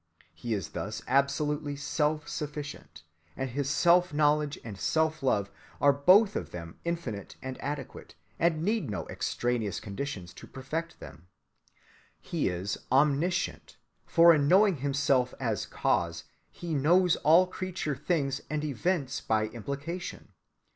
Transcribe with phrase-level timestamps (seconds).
[0.33, 3.03] He is thus absolutely self‐sufficient:
[3.37, 9.79] his self‐knowledge and self‐love are both of them infinite and adequate, and need no extraneous
[9.79, 11.27] conditions to perfect them.
[12.19, 13.77] He is omniscient,
[14.07, 20.29] for in knowing himself as Cause He knows all creature things and events by implication.